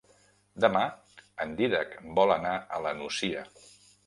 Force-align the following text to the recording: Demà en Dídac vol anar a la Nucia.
Demà 0.63 0.79
en 1.45 1.53
Dídac 1.59 1.93
vol 2.21 2.35
anar 2.37 2.55
a 2.79 2.81
la 2.89 2.95
Nucia. 3.05 3.47